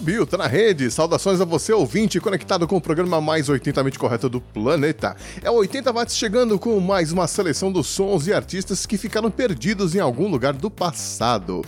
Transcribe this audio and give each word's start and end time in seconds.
Subiu, 0.00 0.26
tá 0.26 0.38
na 0.38 0.46
rede. 0.46 0.90
Saudações 0.90 1.42
a 1.42 1.44
você, 1.44 1.74
ouvinte, 1.74 2.18
conectado 2.20 2.66
com 2.66 2.74
o 2.74 2.80
programa 2.80 3.20
mais 3.20 3.50
80mente 3.50 3.98
correto 3.98 4.30
do 4.30 4.40
planeta. 4.40 5.14
É 5.42 5.50
o 5.50 5.56
80 5.56 5.92
Watts 5.92 6.16
chegando 6.16 6.58
com 6.58 6.80
mais 6.80 7.12
uma 7.12 7.26
seleção 7.26 7.70
dos 7.70 7.86
sons 7.88 8.26
e 8.26 8.32
artistas 8.32 8.86
que 8.86 8.96
ficaram 8.96 9.30
perdidos 9.30 9.94
em 9.94 10.00
algum 10.00 10.26
lugar 10.26 10.54
do 10.54 10.70
passado. 10.70 11.62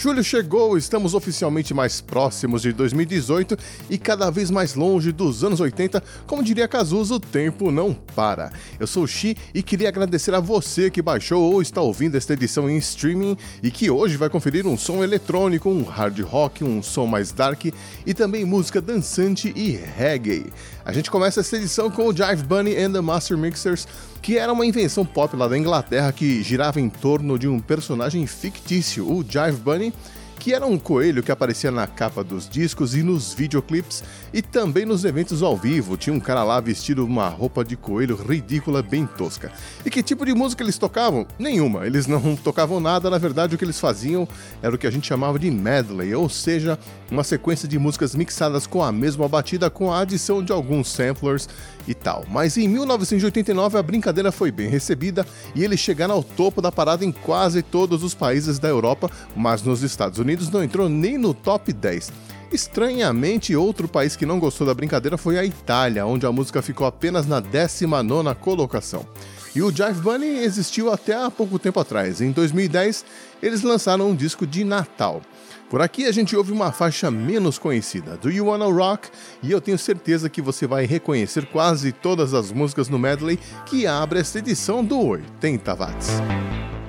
Julho 0.00 0.22
chegou, 0.22 0.78
estamos 0.78 1.12
oficialmente 1.12 1.74
mais 1.74 2.00
próximos 2.00 2.62
de 2.62 2.72
2018 2.72 3.58
e 3.90 3.98
cada 3.98 4.30
vez 4.30 4.48
mais 4.48 4.76
longe 4.76 5.10
dos 5.10 5.42
anos 5.42 5.58
80, 5.58 6.00
como 6.24 6.40
diria 6.40 6.68
Cazuza, 6.68 7.16
o 7.16 7.20
tempo 7.20 7.72
não 7.72 7.92
para. 7.92 8.52
Eu 8.78 8.86
sou 8.86 9.02
o 9.02 9.08
Xi 9.08 9.36
e 9.52 9.60
queria 9.60 9.88
agradecer 9.88 10.32
a 10.36 10.38
você 10.38 10.88
que 10.88 11.02
baixou 11.02 11.52
ou 11.52 11.60
está 11.60 11.80
ouvindo 11.80 12.16
esta 12.16 12.34
edição 12.34 12.70
em 12.70 12.76
streaming 12.76 13.36
e 13.60 13.72
que 13.72 13.90
hoje 13.90 14.16
vai 14.16 14.30
conferir 14.30 14.68
um 14.68 14.78
som 14.78 15.02
eletrônico, 15.02 15.68
um 15.68 15.82
hard 15.82 16.20
rock, 16.20 16.62
um 16.62 16.80
som 16.80 17.04
mais 17.04 17.32
dark 17.32 17.64
e 18.06 18.14
também 18.14 18.44
música 18.44 18.80
dançante 18.80 19.52
e 19.56 19.72
reggae. 19.72 20.46
A 20.88 20.92
gente 20.94 21.10
começa 21.10 21.40
essa 21.40 21.54
edição 21.54 21.90
com 21.90 22.06
o 22.06 22.16
Jive 22.16 22.44
Bunny 22.44 22.74
and 22.74 22.92
the 22.92 23.02
Master 23.02 23.36
Mixers, 23.36 23.86
que 24.22 24.38
era 24.38 24.50
uma 24.50 24.64
invenção 24.64 25.04
pop 25.04 25.36
lá 25.36 25.46
da 25.46 25.58
Inglaterra 25.58 26.10
que 26.12 26.42
girava 26.42 26.80
em 26.80 26.88
torno 26.88 27.38
de 27.38 27.46
um 27.46 27.60
personagem 27.60 28.26
fictício, 28.26 29.06
o 29.06 29.22
Jive 29.22 29.58
Bunny, 29.62 29.92
que 30.38 30.54
era 30.54 30.64
um 30.64 30.78
coelho 30.78 31.22
que 31.22 31.32
aparecia 31.32 31.70
na 31.70 31.86
capa 31.86 32.22
dos 32.22 32.48
discos 32.48 32.94
e 32.94 33.02
nos 33.02 33.34
videoclips 33.34 34.04
e 34.32 34.40
também 34.40 34.86
nos 34.86 35.04
eventos 35.04 35.42
ao 35.42 35.56
vivo. 35.56 35.96
Tinha 35.96 36.14
um 36.14 36.20
cara 36.20 36.44
lá 36.44 36.60
vestido 36.60 37.04
uma 37.04 37.28
roupa 37.28 37.64
de 37.64 37.76
coelho 37.76 38.16
ridícula, 38.16 38.82
bem 38.82 39.04
tosca. 39.04 39.50
E 39.84 39.90
que 39.90 40.02
tipo 40.02 40.24
de 40.24 40.32
música 40.32 40.62
eles 40.62 40.78
tocavam? 40.78 41.26
Nenhuma. 41.38 41.86
Eles 41.86 42.06
não 42.06 42.36
tocavam 42.36 42.78
nada, 42.78 43.10
na 43.10 43.18
verdade 43.18 43.54
o 43.54 43.58
que 43.58 43.64
eles 43.64 43.80
faziam 43.80 44.28
era 44.62 44.74
o 44.74 44.78
que 44.78 44.86
a 44.86 44.90
gente 44.90 45.08
chamava 45.08 45.38
de 45.38 45.50
medley, 45.50 46.14
ou 46.14 46.28
seja, 46.28 46.78
uma 47.10 47.24
sequência 47.24 47.66
de 47.66 47.78
músicas 47.78 48.14
mixadas 48.14 48.66
com 48.66 48.82
a 48.82 48.92
mesma 48.92 49.26
batida 49.28 49.68
com 49.68 49.92
a 49.92 50.00
adição 50.00 50.42
de 50.42 50.52
alguns 50.52 50.88
samplers 50.88 51.48
e 51.86 51.94
tal. 51.94 52.24
Mas 52.30 52.56
em 52.56 52.68
1989 52.68 53.78
a 53.78 53.82
brincadeira 53.82 54.30
foi 54.30 54.52
bem 54.52 54.68
recebida 54.68 55.26
e 55.54 55.64
eles 55.64 55.80
chegaram 55.80 56.14
ao 56.14 56.22
topo 56.22 56.62
da 56.62 56.70
parada 56.70 57.04
em 57.04 57.10
quase 57.10 57.62
todos 57.62 58.04
os 58.04 58.14
países 58.14 58.58
da 58.58 58.68
Europa, 58.68 59.10
mas 59.34 59.62
nos 59.62 59.82
Estados 59.82 60.18
Unidos 60.18 60.27
não 60.50 60.62
entrou 60.62 60.88
nem 60.88 61.16
no 61.16 61.32
top 61.32 61.72
10. 61.72 62.12
Estranhamente, 62.50 63.54
outro 63.54 63.86
país 63.86 64.16
que 64.16 64.24
não 64.24 64.38
gostou 64.38 64.66
da 64.66 64.74
brincadeira 64.74 65.18
foi 65.18 65.38
a 65.38 65.44
Itália, 65.44 66.06
onde 66.06 66.24
a 66.24 66.32
música 66.32 66.62
ficou 66.62 66.86
apenas 66.86 67.26
na 67.26 67.40
19 67.40 68.34
colocação. 68.40 69.06
E 69.54 69.62
o 69.62 69.70
Jive 69.70 70.00
Bunny 70.00 70.38
existiu 70.38 70.92
até 70.92 71.14
há 71.14 71.30
pouco 71.30 71.58
tempo 71.58 71.80
atrás. 71.80 72.20
Em 72.20 72.30
2010, 72.30 73.04
eles 73.42 73.62
lançaram 73.62 74.10
um 74.10 74.14
disco 74.14 74.46
de 74.46 74.64
Natal. 74.64 75.20
Por 75.68 75.82
aqui 75.82 76.06
a 76.06 76.12
gente 76.12 76.34
ouve 76.34 76.50
uma 76.50 76.72
faixa 76.72 77.10
menos 77.10 77.58
conhecida, 77.58 78.16
Do 78.16 78.30
You 78.30 78.46
Wanna 78.46 78.64
Rock, 78.66 79.08
e 79.42 79.50
eu 79.50 79.60
tenho 79.60 79.78
certeza 79.78 80.30
que 80.30 80.40
você 80.40 80.66
vai 80.66 80.86
reconhecer 80.86 81.44
quase 81.46 81.92
todas 81.92 82.32
as 82.32 82.50
músicas 82.50 82.88
no 82.88 82.98
medley 82.98 83.38
que 83.66 83.86
abre 83.86 84.20
esta 84.20 84.38
edição 84.38 84.82
do 84.82 84.98
80 84.98 85.74
Watts. 85.74 86.08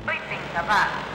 80 0.07 0.63
Watts. 0.63 1.08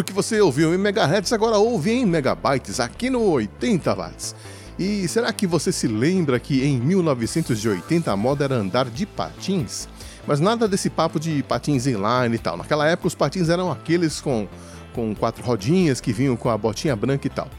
Tudo 0.00 0.06
que 0.06 0.12
você 0.14 0.40
ouviu 0.40 0.74
em 0.74 0.78
megahertz 0.78 1.30
agora 1.30 1.58
ouve 1.58 1.90
em 1.90 2.06
megabytes 2.06 2.80
aqui 2.80 3.10
no 3.10 3.20
80 3.20 3.94
watts. 3.94 4.34
E 4.78 5.06
será 5.06 5.30
que 5.30 5.46
você 5.46 5.70
se 5.70 5.86
lembra 5.86 6.40
que 6.40 6.64
em 6.64 6.80
1980 6.80 8.10
a 8.10 8.16
moda 8.16 8.44
era 8.44 8.54
andar 8.54 8.88
de 8.88 9.04
patins? 9.04 9.86
Mas 10.26 10.40
nada 10.40 10.66
desse 10.66 10.88
papo 10.88 11.20
de 11.20 11.42
patins 11.42 11.86
inline 11.86 12.34
e 12.34 12.38
tal. 12.38 12.56
Naquela 12.56 12.86
época 12.86 13.08
os 13.08 13.14
patins 13.14 13.50
eram 13.50 13.70
aqueles 13.70 14.22
com, 14.22 14.48
com 14.94 15.14
quatro 15.14 15.44
rodinhas 15.44 16.00
que 16.00 16.14
vinham 16.14 16.34
com 16.34 16.48
a 16.48 16.56
botinha 16.56 16.96
branca 16.96 17.26
e 17.26 17.30
tal. 17.30 17.50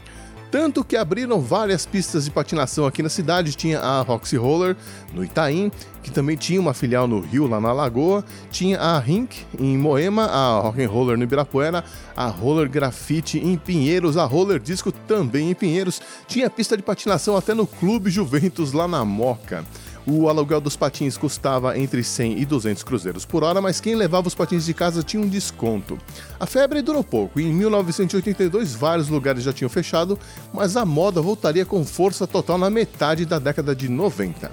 Tanto 0.52 0.84
que 0.84 0.98
abriram 0.98 1.40
várias 1.40 1.86
pistas 1.86 2.26
de 2.26 2.30
patinação 2.30 2.84
aqui 2.84 3.02
na 3.02 3.08
cidade. 3.08 3.56
Tinha 3.56 3.80
a 3.80 4.02
Roxy 4.02 4.36
Roller 4.36 4.76
no 5.14 5.24
Itaim, 5.24 5.72
que 6.02 6.10
também 6.10 6.36
tinha 6.36 6.60
uma 6.60 6.74
filial 6.74 7.08
no 7.08 7.20
Rio, 7.20 7.46
lá 7.46 7.58
na 7.58 7.72
Lagoa. 7.72 8.22
Tinha 8.50 8.78
a 8.78 8.98
Rink 8.98 9.46
em 9.58 9.78
Moema, 9.78 10.26
a 10.26 10.60
Rock 10.60 10.84
and 10.84 10.90
Roller 10.90 11.16
no 11.16 11.24
Ibirapuera, 11.24 11.82
a 12.14 12.26
Roller 12.26 12.68
Graffiti 12.68 13.38
em 13.38 13.56
Pinheiros, 13.56 14.18
a 14.18 14.26
Roller 14.26 14.60
Disco 14.60 14.92
também 14.92 15.50
em 15.50 15.54
Pinheiros. 15.54 16.02
Tinha 16.28 16.50
pista 16.50 16.76
de 16.76 16.82
patinação 16.82 17.34
até 17.34 17.54
no 17.54 17.66
Clube 17.66 18.10
Juventus 18.10 18.74
lá 18.74 18.86
na 18.86 19.06
Moca. 19.06 19.64
O 20.04 20.28
aluguel 20.28 20.60
dos 20.60 20.76
patins 20.76 21.16
custava 21.16 21.78
entre 21.78 22.02
100 22.02 22.40
e 22.40 22.44
200 22.44 22.82
cruzeiros 22.82 23.24
por 23.24 23.44
hora, 23.44 23.60
mas 23.60 23.80
quem 23.80 23.94
levava 23.94 24.26
os 24.26 24.34
patins 24.34 24.66
de 24.66 24.74
casa 24.74 25.02
tinha 25.02 25.22
um 25.22 25.28
desconto. 25.28 25.96
A 26.40 26.46
febre 26.46 26.82
durou 26.82 27.04
pouco 27.04 27.38
e 27.38 27.44
em 27.44 27.52
1982 27.52 28.74
vários 28.74 29.08
lugares 29.08 29.44
já 29.44 29.52
tinham 29.52 29.70
fechado, 29.70 30.18
mas 30.52 30.76
a 30.76 30.84
moda 30.84 31.22
voltaria 31.22 31.64
com 31.64 31.84
força 31.84 32.26
total 32.26 32.58
na 32.58 32.68
metade 32.68 33.24
da 33.24 33.38
década 33.38 33.76
de 33.76 33.88
90. 33.88 34.50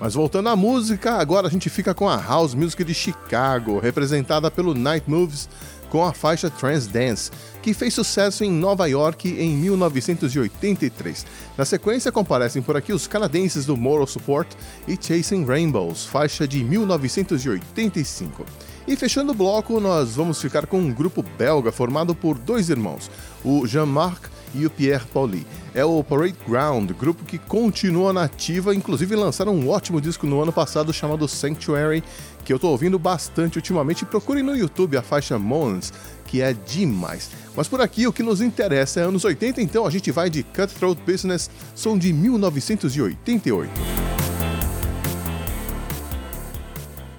Mas 0.00 0.14
voltando 0.14 0.48
à 0.48 0.54
música, 0.54 1.14
agora 1.14 1.48
a 1.48 1.50
gente 1.50 1.68
fica 1.68 1.92
com 1.92 2.08
a 2.08 2.16
House 2.16 2.54
Music 2.54 2.82
de 2.84 2.94
Chicago, 2.94 3.80
representada 3.80 4.50
pelo 4.50 4.72
Night 4.72 5.08
Moves, 5.10 5.48
com 5.90 6.04
a 6.04 6.12
faixa 6.12 6.50
Trans 6.50 6.86
Dance, 6.86 7.30
que 7.62 7.74
fez 7.74 7.94
sucesso 7.94 8.44
em 8.44 8.50
Nova 8.50 8.86
York 8.86 9.28
em 9.28 9.56
1983. 9.56 11.26
Na 11.56 11.64
sequência, 11.64 12.12
comparecem 12.12 12.62
por 12.62 12.76
aqui 12.76 12.92
os 12.92 13.06
canadenses 13.06 13.66
do 13.66 13.76
Moral 13.76 14.06
Support 14.06 14.48
e 14.86 14.96
Chasing 15.00 15.44
Rainbows, 15.44 16.04
faixa 16.06 16.46
de 16.46 16.62
1985. 16.62 18.44
E 18.86 18.96
fechando 18.96 19.32
o 19.32 19.34
bloco, 19.34 19.78
nós 19.80 20.16
vamos 20.16 20.40
ficar 20.40 20.66
com 20.66 20.78
um 20.78 20.92
grupo 20.92 21.22
belga 21.36 21.70
formado 21.70 22.14
por 22.14 22.38
dois 22.38 22.70
irmãos, 22.70 23.10
o 23.44 23.66
Jean-Marc 23.66 24.30
e 24.54 24.64
o 24.66 24.70
Pierre 24.70 25.06
Pauli. 25.12 25.46
É 25.74 25.84
o 25.84 26.02
Parade 26.02 26.34
Ground, 26.46 26.90
grupo 26.92 27.24
que 27.24 27.38
continua 27.38 28.12
na 28.12 28.24
ativa, 28.24 28.74
inclusive 28.74 29.14
lançaram 29.14 29.54
um 29.54 29.68
ótimo 29.68 30.00
disco 30.00 30.26
no 30.26 30.42
ano 30.42 30.52
passado 30.52 30.92
chamado 30.92 31.28
Sanctuary, 31.28 32.02
que 32.48 32.52
eu 32.54 32.58
tô 32.58 32.70
ouvindo 32.70 32.98
bastante 32.98 33.58
ultimamente. 33.58 34.06
Procure 34.06 34.42
no 34.42 34.56
YouTube 34.56 34.96
a 34.96 35.02
faixa 35.02 35.38
Mons, 35.38 35.92
que 36.24 36.40
é 36.40 36.54
demais. 36.54 37.30
Mas 37.54 37.68
por 37.68 37.78
aqui 37.78 38.06
o 38.06 38.12
que 38.12 38.22
nos 38.22 38.40
interessa 38.40 39.00
é 39.00 39.02
anos 39.02 39.22
80, 39.22 39.60
então 39.60 39.84
a 39.84 39.90
gente 39.90 40.10
vai 40.10 40.30
de 40.30 40.42
Cutthroat 40.42 40.98
Business, 41.06 41.50
som 41.74 41.98
de 41.98 42.10
1988. 42.10 43.70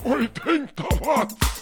80 0.04 0.84
watts! 1.00 1.59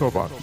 Mantovani. 0.00 0.34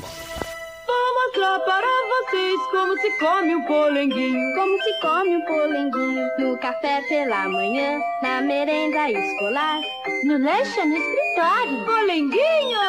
Vamos 0.88 1.38
lá 1.38 1.60
para 1.60 1.88
vocês 2.10 2.56
como 2.70 2.96
se 2.98 3.18
come 3.20 3.56
um 3.56 3.64
polenguinho. 3.64 4.56
Como 4.56 4.78
se 4.84 5.00
come 5.02 5.36
um 5.36 5.42
polenguinho. 5.42 6.28
No 6.38 6.58
café 6.60 7.02
pela 7.10 7.50
manhã, 7.50 8.00
na 8.22 8.42
merenda 8.42 9.10
escolar, 9.10 9.82
no 10.26 10.38
lanche 10.38 10.86
no 10.86 10.96
escritório. 10.96 11.86
Polenguinho! 11.86 12.80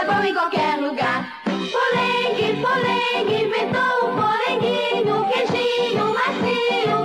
É 0.00 0.04
bom 0.06 0.24
em 0.24 0.32
qualquer 0.32 0.80
lugar. 0.80 1.28
Polengue, 1.44 2.62
polengue, 2.62 3.44
inventou 3.44 4.08
um 4.08 4.16
polenguinho. 4.16 5.26
Queijinho 5.28 6.14
macio, 6.14 7.04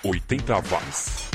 80 0.05 0.53
watts. 0.53 1.27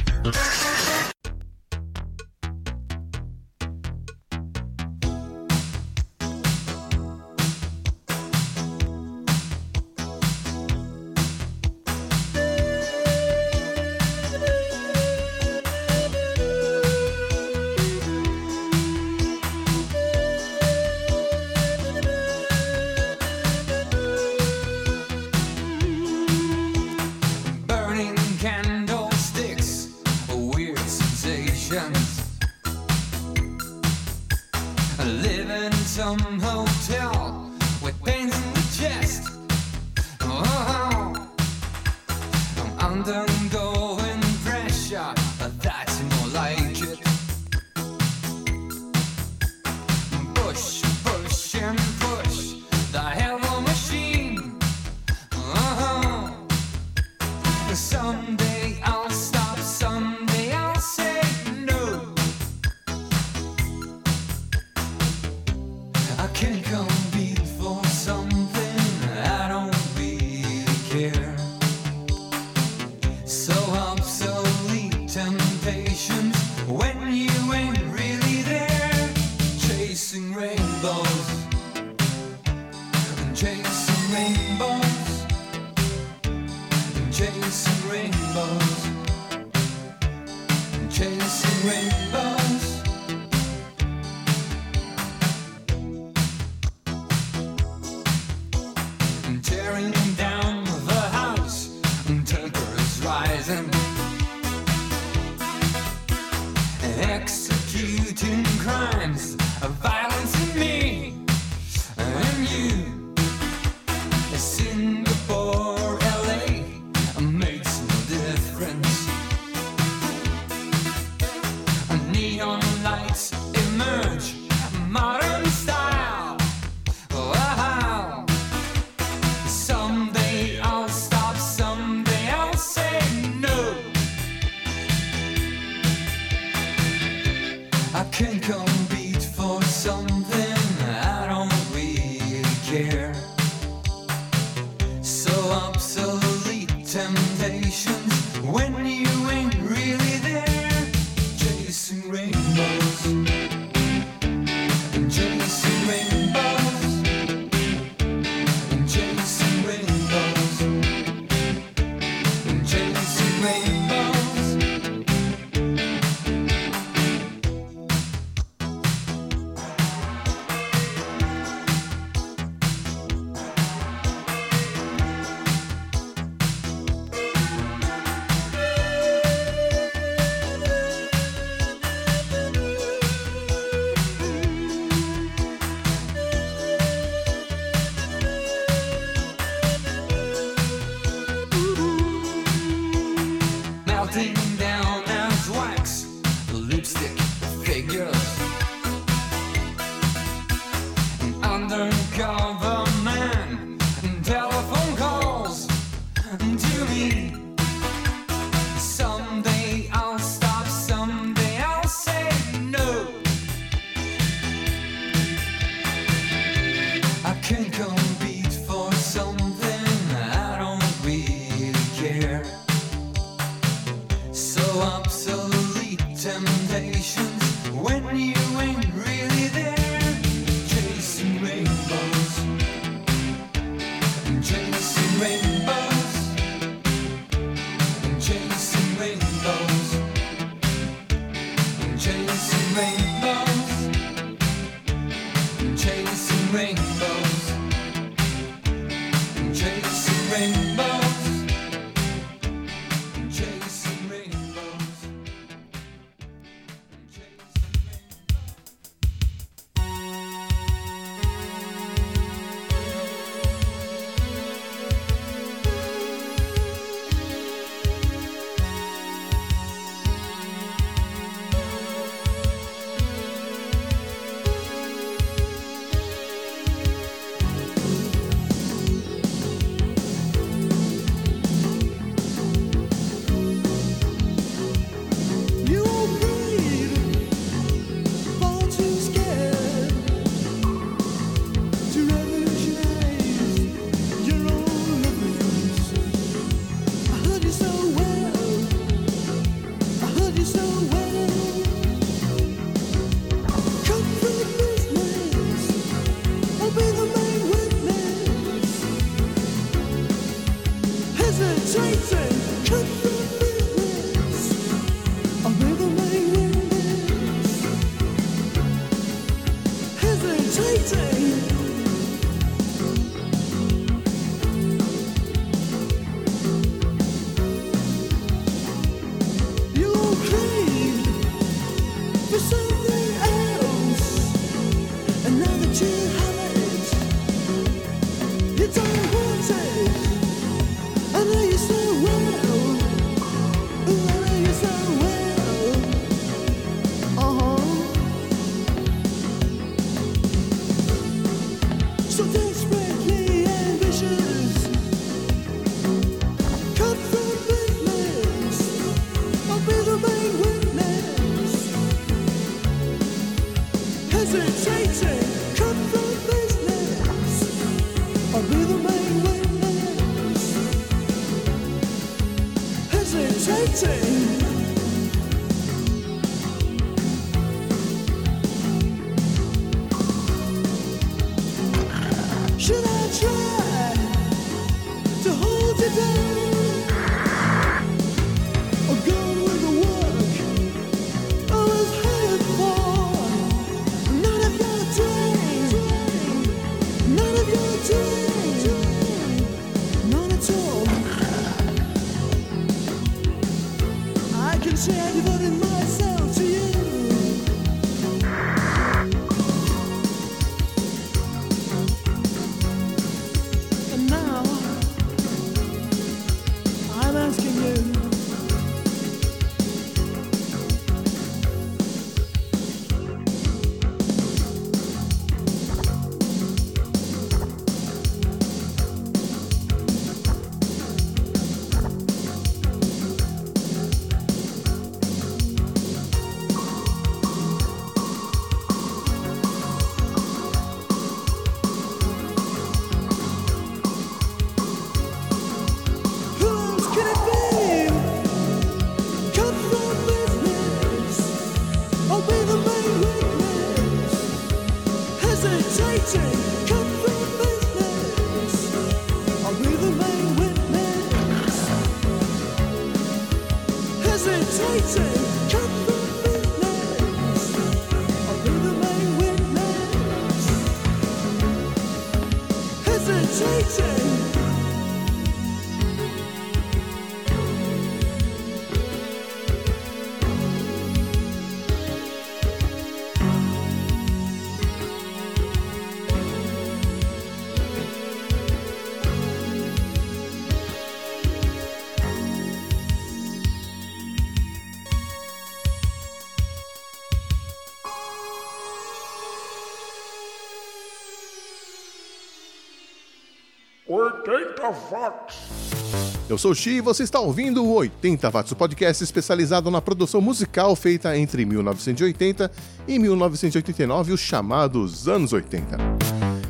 Eu 506.26 506.38
sou 506.38 506.52
o 506.52 506.54
Xi 506.54 506.70
e 506.70 506.80
você 506.80 507.02
está 507.02 507.20
ouvindo 507.20 507.62
o 507.62 507.74
80 507.74 508.30
Watts, 508.30 508.52
o 508.52 508.56
podcast 508.56 509.04
especializado 509.04 509.70
na 509.70 509.82
produção 509.82 510.22
musical 510.22 510.74
feita 510.74 511.16
entre 511.18 511.44
1980 511.44 512.50
e 512.88 512.98
1989, 512.98 514.12
os 514.14 514.20
chamados 514.20 515.06
anos 515.06 515.34
80. 515.34 515.76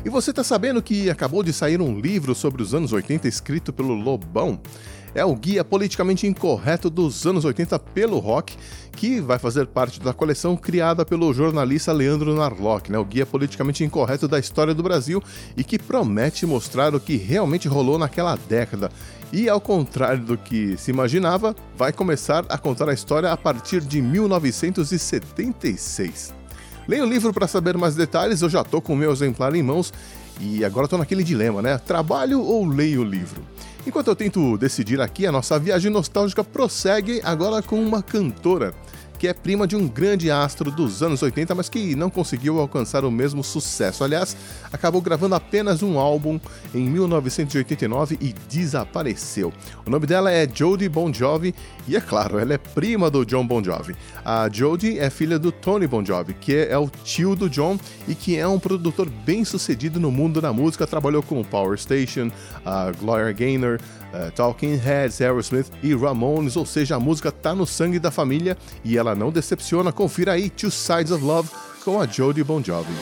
E 0.05 0.09
você 0.09 0.31
está 0.31 0.45
sabendo 0.45 0.81
que 0.81 1.11
acabou 1.11 1.43
de 1.43 1.53
sair 1.53 1.81
um 1.81 1.99
livro 1.99 2.37
sobre 2.37 2.63
os 2.63 2.73
anos 2.73 2.93
80 2.93 3.27
escrito 3.27 3.73
pelo 3.73 3.95
Lobão? 3.95 4.61
É 5.15 5.25
o 5.25 5.35
Guia 5.37 5.65
Politicamente 5.65 6.27
Incorreto 6.27 6.91
dos 6.91 7.25
Anos 7.25 7.45
80 7.45 7.79
pelo 7.79 8.19
Rock, 8.19 8.57
que 8.97 9.21
vai 9.21 9.39
fazer 9.39 9.69
parte 9.69 10.01
da 10.01 10.13
coleção 10.13 10.57
criada 10.57 11.05
pelo 11.05 11.33
jornalista 11.33 11.93
Leandro 11.93 12.35
Narlock, 12.35 12.91
né? 12.91 12.99
o 12.99 13.05
Guia 13.05 13.25
Politicamente 13.25 13.85
Incorreto 13.85 14.27
da 14.27 14.41
História 14.41 14.75
do 14.75 14.83
Brasil, 14.83 15.23
e 15.57 15.63
que 15.63 15.79
promete 15.79 16.45
mostrar 16.45 16.97
o 16.97 17.01
que 17.01 17.17
realmente 17.17 17.69
rolou 17.69 17.97
naquela 17.97 18.35
década. 18.35 18.91
E 19.33 19.49
ao 19.49 19.61
contrário 19.61 20.25
do 20.25 20.37
que 20.37 20.77
se 20.77 20.91
imaginava, 20.91 21.55
vai 21.77 21.93
começar 21.93 22.45
a 22.49 22.59
contar 22.59 22.89
a 22.89 22.95
história 22.95 23.31
a 23.31 23.37
partir 23.37 23.83
de 23.83 24.03
1976. 24.03 26.35
Leia 26.89 27.05
o 27.05 27.09
livro 27.09 27.33
para 27.33 27.47
saber 27.47 27.79
mais 27.79 27.95
detalhes, 27.95 28.43
eu 28.43 28.51
já 28.51 28.65
tô 28.65 28.83
com 28.83 28.95
o 28.95 28.97
meu 28.97 29.13
exemplar 29.13 29.55
em 29.55 29.63
mãos 29.63 29.95
e 30.41 30.65
agora 30.65 30.89
tô 30.89 30.99
naquele 30.99 31.23
dilema, 31.23 31.63
né? 31.63 31.79
Trabalho 31.79 32.43
ou 32.43 32.67
leio 32.67 33.03
o 33.03 33.05
livro? 33.05 33.41
Enquanto 33.87 34.09
eu 34.09 34.17
tento 34.17 34.57
decidir 34.57 35.01
aqui, 35.01 35.27
a 35.27 35.33
nossa 35.33 35.59
viagem 35.59 35.91
nostálgica 35.91 36.43
prossegue 36.43 37.21
agora 37.23 37.63
com 37.63 37.83
uma 37.83 38.03
cantora 38.03 38.75
que 39.19 39.29
é 39.29 39.35
prima 39.35 39.67
de 39.67 39.77
um 39.77 39.87
grande 39.87 40.31
astro 40.31 40.71
dos 40.71 41.03
anos 41.03 41.23
80, 41.23 41.55
mas 41.55 41.69
que 41.69 41.95
não 41.95 42.11
conseguiu 42.11 42.61
alcançar 42.61 43.05
o 43.05 43.11
mesmo 43.11 43.43
sucesso. 43.43 44.05
Aliás, 44.05 44.37
acabou 44.73 45.01
gravando 45.01 45.35
apenas 45.35 45.83
um 45.83 45.99
álbum 45.99 46.39
em 46.75 46.85
1989 46.85 48.19
e 48.21 48.35
desapareceu. 48.49 49.53
O 49.87 49.91
nome 49.91 50.07
dela 50.07 50.31
é 50.31 50.49
Jodie 50.53 50.89
Bon 50.89 51.13
Jovi 51.13 51.55
e, 51.87 51.97
é 51.97 52.01
claro, 52.01 52.39
ela 52.39 52.55
é 52.55 52.59
prima 52.59 53.11
do 53.11 53.25
John 53.25 53.47
Bon 53.47 53.63
Jovi. 53.63 53.95
A 54.25 54.49
Jodie 54.51 54.99
é 54.99 55.11
filha 55.11 55.39
do 55.39 55.53
Tony 55.53 55.87
Bon 55.87 56.05
Jovi, 56.05 56.35
que 56.35 56.57
é 56.57 56.77
o 56.79 56.89
tio 56.89 57.35
do 57.35 57.49
John 57.49 57.79
e 58.09 58.15
que 58.15 58.37
é 58.37 58.47
um 58.47 58.59
produtor 58.59 59.09
bem 59.09 59.45
sucedido 59.45 60.01
no 60.01 60.11
mundo 60.11 60.41
da 60.41 60.53
música. 60.53 60.87
Trabalhou 60.87 61.23
com 61.23 61.43
Power 61.45 61.79
Station, 61.79 62.31
a 62.65 62.91
Gloria 62.93 63.33
Gaynor, 63.33 63.79
uh, 64.15 64.31
Talking 64.33 64.77
Heads, 64.77 65.21
Aerosmith 65.21 65.71
e 65.83 65.95
Ramones, 65.95 66.57
ou 66.57 66.65
seja, 66.65 66.97
a 66.97 67.01
música 67.01 67.33
tá 67.33 67.55
no 67.55 67.67
sangue 67.67 67.99
da 67.99 68.11
família 68.11 68.57
e 68.85 68.97
ela 68.97 69.15
não 69.15 69.31
decepciona. 69.31 69.93
Confira 69.93 70.33
aí 70.33 70.49
Two 70.49 70.71
Sides 70.71 71.11
of 71.11 71.25
Love 71.25 71.51
com 71.85 72.01
a 72.01 72.07
Jodie 72.07 72.45
Bon 72.45 72.63
Jovi. 72.63 72.95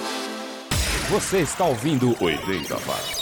Você 1.10 1.38
está 1.38 1.64
ouvindo 1.64 2.16
80 2.20 2.74
Watts. 2.74 3.21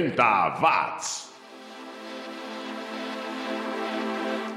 80 0.00 0.60
watts. 0.60 1.30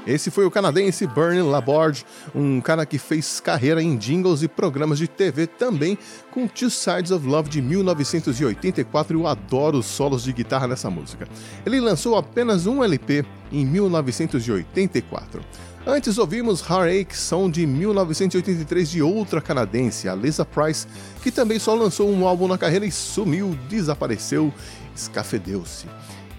Esse 0.06 0.30
foi 0.30 0.44
o 0.44 0.50
canadense 0.50 1.06
Bernie 1.06 1.40
Laborde, 1.40 2.04
um 2.34 2.60
cara 2.60 2.84
que 2.84 2.98
fez 2.98 3.40
carreira 3.40 3.82
em 3.82 3.96
jingles 3.96 4.42
e 4.42 4.48
programas 4.48 4.98
de 4.98 5.08
TV 5.08 5.46
também, 5.46 5.96
com 6.30 6.46
Two 6.46 6.68
Sides 6.68 7.10
of 7.10 7.26
Love 7.26 7.48
de 7.48 7.62
1984 7.62 9.16
e 9.16 9.20
eu 9.20 9.26
adoro 9.26 9.78
os 9.78 9.86
solos 9.86 10.24
de 10.24 10.32
guitarra 10.34 10.68
nessa 10.68 10.90
música. 10.90 11.26
Ele 11.64 11.80
lançou 11.80 12.18
apenas 12.18 12.66
um 12.66 12.84
LP 12.84 13.24
em 13.50 13.64
1984. 13.64 15.40
Antes 15.86 16.16
ouvimos 16.16 16.62
Heartache, 16.62 17.14
som 17.14 17.50
de 17.50 17.66
1983 17.66 18.88
de 18.88 19.02
outra 19.02 19.38
canadense, 19.42 20.08
a 20.08 20.14
Lisa 20.14 20.42
Price, 20.42 20.86
que 21.22 21.30
também 21.30 21.58
só 21.58 21.74
lançou 21.74 22.10
um 22.10 22.26
álbum 22.26 22.48
na 22.48 22.56
carreira 22.56 22.86
e 22.86 22.90
sumiu, 22.90 23.54
desapareceu, 23.68 24.50
escafedeu-se. 24.96 25.86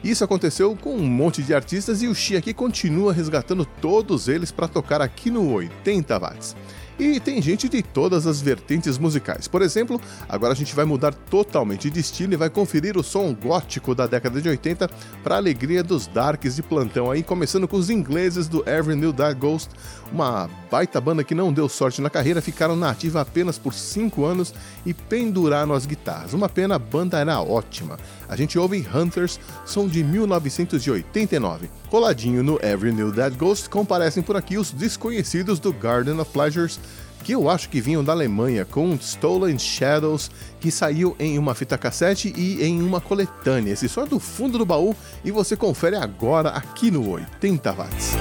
Isso 0.03 0.23
aconteceu 0.23 0.75
com 0.75 0.95
um 0.95 1.05
monte 1.05 1.43
de 1.43 1.53
artistas 1.53 2.01
e 2.01 2.07
o 2.07 2.15
Xi 2.15 2.35
aqui 2.35 2.55
continua 2.55 3.13
resgatando 3.13 3.65
todos 3.65 4.27
eles 4.27 4.51
para 4.51 4.67
tocar 4.67 4.99
aqui 4.99 5.29
no 5.29 5.53
80 5.53 6.19
watts. 6.19 6.55
E 6.97 7.19
tem 7.19 7.41
gente 7.41 7.67
de 7.67 7.83
todas 7.83 8.25
as 8.25 8.41
vertentes 8.41 8.97
musicais. 8.97 9.47
Por 9.47 9.61
exemplo, 9.61 9.99
agora 10.29 10.53
a 10.53 10.55
gente 10.55 10.73
vai 10.73 10.85
mudar 10.85 11.13
totalmente 11.13 11.89
de 11.89 11.99
estilo 11.99 12.33
e 12.33 12.37
vai 12.37 12.49
conferir 12.49 12.97
o 12.97 13.03
som 13.03 13.33
gótico 13.33 13.93
da 13.93 14.07
década 14.07 14.41
de 14.41 14.47
80 14.47 14.89
para 15.21 15.35
a 15.35 15.37
alegria 15.37 15.83
dos 15.83 16.07
darks 16.07 16.55
de 16.55 16.63
plantão 16.63 17.11
aí, 17.11 17.21
começando 17.21 17.67
com 17.67 17.75
os 17.75 17.89
ingleses 17.89 18.47
do 18.47 18.67
Every 18.69 18.95
New 18.95 19.11
Dark 19.11 19.37
Ghost, 19.37 19.69
uma 20.11 20.49
baita 20.71 21.01
banda 21.01 21.23
que 21.23 21.35
não 21.35 21.51
deu 21.51 21.67
sorte 21.67 22.01
na 22.01 22.09
carreira, 22.09 22.41
ficaram 22.41 22.75
na 22.75 22.91
ativa 22.91 23.19
apenas 23.19 23.57
por 23.57 23.73
5 23.73 24.23
anos 24.23 24.53
e 24.85 24.93
penduraram 24.93 25.73
as 25.73 25.85
guitarras. 25.85 26.33
Uma 26.33 26.47
pena, 26.47 26.75
a 26.75 26.79
banda 26.79 27.19
era 27.19 27.41
ótima. 27.41 27.97
A 28.27 28.35
gente 28.35 28.57
ouve 28.57 28.85
Hunters, 28.93 29.39
som 29.65 29.87
de 29.87 30.03
1989. 30.03 31.69
Coladinho 31.89 32.43
no 32.43 32.59
Every 32.63 32.91
New 32.91 33.11
Dead 33.11 33.33
Ghost, 33.35 33.69
comparecem 33.69 34.23
por 34.23 34.35
aqui 34.35 34.57
os 34.57 34.71
desconhecidos 34.71 35.59
do 35.59 35.71
Garden 35.71 36.19
of 36.19 36.31
Pleasures, 36.31 36.79
que 37.23 37.31
eu 37.31 37.49
acho 37.49 37.69
que 37.69 37.81
vinham 37.81 38.03
da 38.03 38.11
Alemanha, 38.11 38.65
com 38.65 38.93
Stolen 38.95 39.57
Shadows, 39.57 40.29
que 40.59 40.69
saiu 40.69 41.15
em 41.19 41.39
uma 41.39 41.55
fita 41.55 41.77
cassete 41.77 42.31
e 42.37 42.63
em 42.63 42.81
uma 42.81 43.01
coletânea. 43.01 43.73
Esse 43.73 43.89
som 43.89 44.03
é 44.03 44.05
do 44.05 44.19
fundo 44.19 44.57
do 44.57 44.65
baú 44.65 44.95
e 45.23 45.31
você 45.31 45.55
confere 45.55 45.95
agora 45.95 46.49
aqui 46.49 46.91
no 46.91 47.09
80 47.09 47.73
watts. 47.73 48.11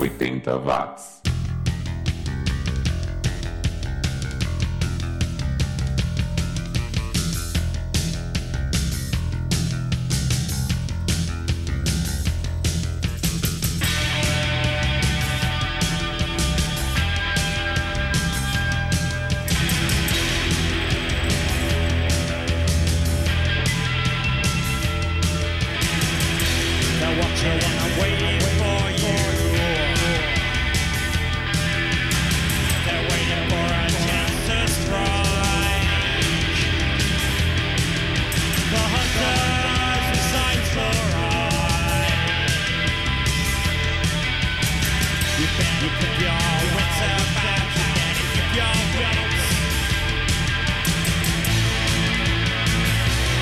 80 0.00 0.56
watts. 0.58 1.37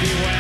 Beware. 0.01 0.37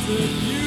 of 0.09 0.43
you. 0.45 0.62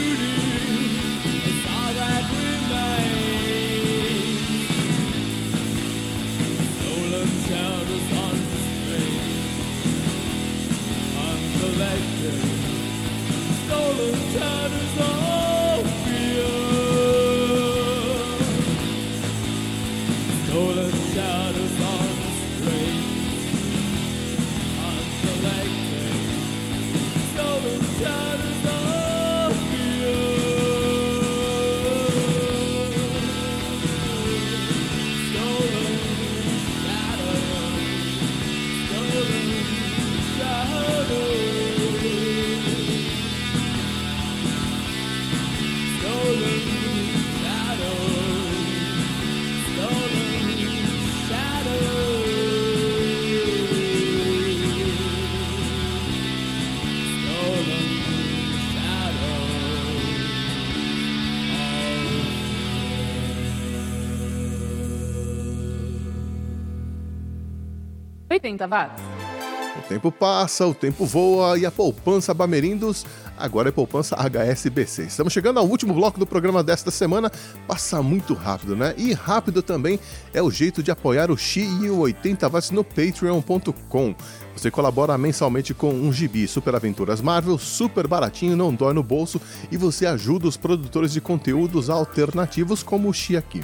watts. 68.67 69.01
O 69.77 69.81
tempo 69.89 70.11
passa, 70.11 70.65
o 70.65 70.73
tempo 70.73 71.05
voa 71.05 71.59
e 71.59 71.65
a 71.65 71.71
poupança 71.71 72.33
Bamerindos 72.33 73.05
agora 73.37 73.69
é 73.69 73.71
poupança 73.71 74.15
HSBC. 74.15 75.03
Estamos 75.03 75.33
chegando 75.33 75.59
ao 75.59 75.67
último 75.67 75.93
bloco 75.93 76.17
do 76.17 76.25
programa 76.25 76.63
desta 76.63 76.89
semana. 76.89 77.29
Passa 77.67 78.01
muito 78.01 78.33
rápido, 78.33 78.75
né? 78.75 78.93
E 78.97 79.11
rápido 79.13 79.61
também 79.61 79.99
é 80.33 80.41
o 80.41 80.49
jeito 80.49 80.81
de 80.81 80.91
apoiar 80.91 81.29
o 81.29 81.37
Xi 81.37 81.67
e 81.81 81.89
o 81.89 81.99
80 81.99 82.47
Watts 82.47 82.71
no 82.71 82.83
patreon.com. 82.83 84.15
Você 84.55 84.71
colabora 84.71 85.17
mensalmente 85.17 85.73
com 85.73 85.91
um 85.91 86.13
gibi 86.13 86.47
Super 86.47 86.75
Aventuras 86.75 87.19
Marvel, 87.19 87.57
super 87.57 88.07
baratinho, 88.07 88.55
não 88.55 88.73
dói 88.73 88.93
no 88.93 89.03
bolso, 89.03 89.41
e 89.69 89.75
você 89.75 90.05
ajuda 90.05 90.47
os 90.47 90.55
produtores 90.55 91.11
de 91.11 91.19
conteúdos 91.19 91.89
alternativos 91.89 92.81
como 92.81 93.09
o 93.09 93.13
Xi 93.13 93.35
aqui. 93.35 93.61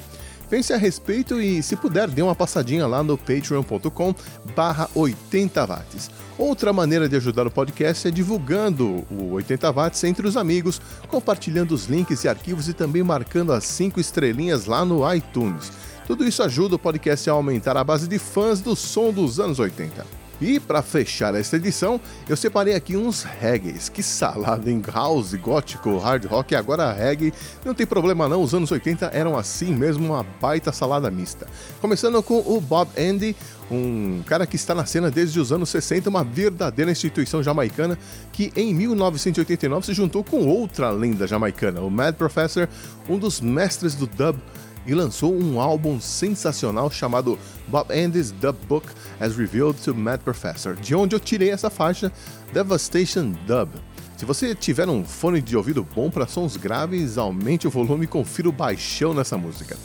Pense 0.51 0.73
a 0.73 0.77
respeito 0.77 1.39
e, 1.39 1.63
se 1.63 1.77
puder, 1.77 2.09
dê 2.09 2.21
uma 2.21 2.35
passadinha 2.35 2.85
lá 2.85 3.01
no 3.01 3.17
patreon.com 3.17 4.13
barra 4.53 4.89
80 4.93 5.65
watts. 5.65 6.11
Outra 6.37 6.73
maneira 6.73 7.07
de 7.07 7.15
ajudar 7.15 7.47
o 7.47 7.51
podcast 7.51 8.05
é 8.05 8.11
divulgando 8.11 9.05
o 9.09 9.31
80 9.31 9.71
watts 9.71 10.03
entre 10.03 10.27
os 10.27 10.35
amigos, 10.35 10.81
compartilhando 11.07 11.73
os 11.73 11.85
links 11.85 12.25
e 12.25 12.27
arquivos 12.27 12.67
e 12.67 12.73
também 12.73 13.01
marcando 13.01 13.53
as 13.53 13.63
5 13.63 13.97
estrelinhas 13.97 14.65
lá 14.65 14.83
no 14.83 15.09
iTunes. 15.13 15.71
Tudo 16.05 16.27
isso 16.27 16.43
ajuda 16.43 16.75
o 16.75 16.79
podcast 16.79 17.29
a 17.29 17.33
aumentar 17.33 17.77
a 17.77 17.83
base 17.85 18.05
de 18.05 18.19
fãs 18.19 18.59
do 18.59 18.75
som 18.75 19.13
dos 19.13 19.39
anos 19.39 19.57
80. 19.57 20.20
E 20.41 20.59
para 20.59 20.81
fechar 20.81 21.35
esta 21.35 21.55
edição, 21.55 22.01
eu 22.27 22.35
separei 22.35 22.73
aqui 22.73 22.97
uns 22.97 23.21
reggaes. 23.21 23.89
Que 23.89 24.01
salada 24.01 24.71
em 24.71 24.81
house, 24.81 25.35
gótico, 25.35 25.99
hard 25.99 26.25
rock 26.25 26.53
e 26.53 26.57
agora 26.57 26.91
reggae. 26.91 27.31
Não 27.63 27.75
tem 27.75 27.85
problema 27.85 28.27
não, 28.27 28.41
os 28.41 28.55
anos 28.55 28.71
80 28.71 29.11
eram 29.13 29.37
assim 29.37 29.71
mesmo, 29.75 30.07
uma 30.07 30.25
baita 30.41 30.71
salada 30.71 31.11
mista. 31.11 31.47
Começando 31.79 32.21
com 32.23 32.39
o 32.39 32.59
Bob 32.59 32.89
Andy, 32.97 33.35
um 33.69 34.23
cara 34.25 34.47
que 34.47 34.55
está 34.55 34.73
na 34.73 34.85
cena 34.85 35.11
desde 35.11 35.39
os 35.39 35.51
anos 35.51 35.69
60, 35.69 36.09
uma 36.09 36.23
verdadeira 36.23 36.91
instituição 36.91 37.43
jamaicana 37.43 37.95
que 38.33 38.51
em 38.55 38.73
1989 38.73 39.85
se 39.85 39.93
juntou 39.93 40.23
com 40.23 40.47
outra 40.47 40.89
lenda 40.89 41.27
jamaicana, 41.27 41.81
o 41.81 41.89
Mad 41.91 42.15
Professor, 42.15 42.67
um 43.07 43.19
dos 43.19 43.39
mestres 43.39 43.93
do 43.93 44.07
dub, 44.07 44.39
e 44.85 44.93
lançou 44.93 45.33
um 45.33 45.59
álbum 45.59 45.99
sensacional 45.99 46.89
chamado 46.89 47.37
Bob 47.67 47.91
Andy's 47.93 48.31
Dub 48.31 48.55
Book 48.67 48.87
as 49.19 49.35
Revealed 49.35 49.79
to 49.81 49.93
Mad 49.93 50.21
Professor, 50.21 50.75
de 50.75 50.95
onde 50.95 51.15
eu 51.15 51.19
tirei 51.19 51.51
essa 51.51 51.69
faixa 51.69 52.11
Devastation 52.53 53.33
Dub. 53.45 53.69
Se 54.17 54.25
você 54.25 54.53
tiver 54.53 54.87
um 54.87 55.03
fone 55.03 55.41
de 55.41 55.57
ouvido 55.57 55.85
bom 55.95 56.11
para 56.11 56.27
sons 56.27 56.55
graves, 56.55 57.17
aumente 57.17 57.67
o 57.67 57.71
volume 57.71 58.05
e 58.05 58.07
confira 58.07 58.49
o 58.49 58.51
baixão 58.51 59.13
nessa 59.13 59.37
música. 59.37 59.75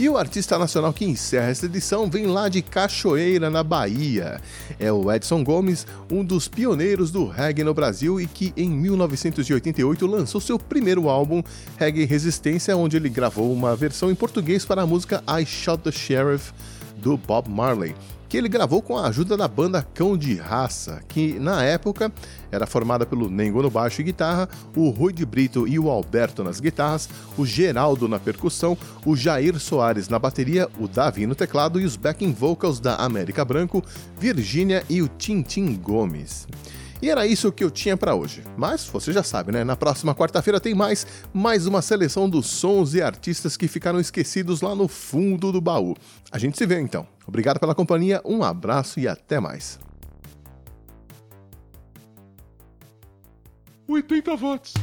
E 0.00 0.08
o 0.08 0.16
artista 0.16 0.58
nacional 0.58 0.94
que 0.94 1.04
encerra 1.04 1.50
esta 1.50 1.66
edição 1.66 2.08
vem 2.08 2.24
lá 2.24 2.48
de 2.48 2.62
Cachoeira, 2.62 3.50
na 3.50 3.62
Bahia. 3.62 4.40
É 4.78 4.90
o 4.90 5.12
Edson 5.12 5.44
Gomes, 5.44 5.86
um 6.10 6.24
dos 6.24 6.48
pioneiros 6.48 7.10
do 7.10 7.26
reggae 7.26 7.62
no 7.62 7.74
Brasil 7.74 8.18
e 8.18 8.26
que 8.26 8.50
em 8.56 8.70
1988 8.70 10.06
lançou 10.06 10.40
seu 10.40 10.58
primeiro 10.58 11.10
álbum, 11.10 11.42
Reggae 11.76 12.06
Resistência, 12.06 12.74
onde 12.74 12.96
ele 12.96 13.10
gravou 13.10 13.52
uma 13.52 13.76
versão 13.76 14.10
em 14.10 14.14
português 14.14 14.64
para 14.64 14.80
a 14.80 14.86
música 14.86 15.22
I 15.28 15.44
Shot 15.44 15.82
the 15.82 15.92
Sheriff 15.92 16.50
do 16.96 17.18
Bob 17.18 17.50
Marley, 17.50 17.94
que 18.30 18.36
ele 18.36 18.48
gravou 18.48 18.80
com 18.80 18.96
a 18.96 19.08
ajuda 19.08 19.36
da 19.36 19.48
banda 19.48 19.82
Cão 19.82 20.16
de 20.16 20.36
Raça, 20.36 21.02
que 21.08 21.36
na 21.40 21.64
época 21.64 22.12
era 22.52 22.64
formada 22.64 23.04
pelo 23.04 23.28
Nengo 23.28 23.60
no 23.60 23.68
baixo 23.68 24.00
e 24.00 24.04
guitarra, 24.04 24.48
o 24.76 24.88
Rui 24.88 25.12
de 25.12 25.26
Brito 25.26 25.66
e 25.66 25.80
o 25.80 25.90
Alberto 25.90 26.44
nas 26.44 26.60
guitarras, 26.60 27.08
o 27.36 27.44
Geraldo 27.44 28.06
na 28.06 28.20
percussão, 28.20 28.78
o 29.04 29.16
Jair 29.16 29.58
Soares 29.58 30.08
na 30.08 30.16
bateria, 30.16 30.68
o 30.78 30.86
Davi 30.86 31.26
no 31.26 31.34
teclado 31.34 31.80
e 31.80 31.84
os 31.84 31.96
backing 31.96 32.32
vocals 32.32 32.78
da 32.78 32.94
América 32.94 33.44
Branco, 33.44 33.84
Virgínia 34.16 34.84
e 34.88 35.02
o 35.02 35.08
Tintim 35.08 35.74
Gomes. 35.74 36.46
E 37.02 37.08
era 37.08 37.26
isso 37.26 37.50
que 37.50 37.64
eu 37.64 37.70
tinha 37.70 37.96
para 37.96 38.14
hoje. 38.14 38.42
Mas 38.56 38.84
você 38.84 39.12
já 39.12 39.22
sabe, 39.22 39.52
né? 39.52 39.64
Na 39.64 39.74
próxima 39.74 40.14
quarta-feira 40.14 40.60
tem 40.60 40.74
mais, 40.74 41.06
mais 41.32 41.66
uma 41.66 41.80
seleção 41.80 42.28
dos 42.28 42.46
sons 42.46 42.94
e 42.94 43.00
artistas 43.00 43.56
que 43.56 43.66
ficaram 43.66 43.98
esquecidos 43.98 44.60
lá 44.60 44.74
no 44.74 44.86
fundo 44.86 45.50
do 45.50 45.60
baú. 45.60 45.96
A 46.30 46.38
gente 46.38 46.58
se 46.58 46.66
vê 46.66 46.78
então. 46.80 47.06
Obrigado 47.26 47.58
pela 47.58 47.74
companhia, 47.74 48.20
um 48.24 48.42
abraço 48.42 49.00
e 49.00 49.08
até 49.08 49.40
mais. 49.40 49.78
80 53.88 54.36
watts. 54.36 54.74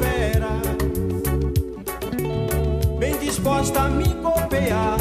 fera, 0.00 0.60
bem 2.98 3.16
disposta 3.18 3.80
a 3.82 3.88
me 3.88 4.14
copiar. 4.16 4.97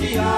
vigiar. 0.00 0.37